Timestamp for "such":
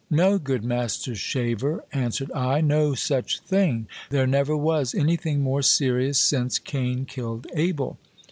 2.95-3.39